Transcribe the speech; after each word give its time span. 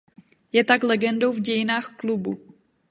Je 0.53 0.63
tak 0.63 0.83
legendou 0.83 1.31
v 1.33 1.39
dějinách 1.39 1.95
klubu. 1.97 2.55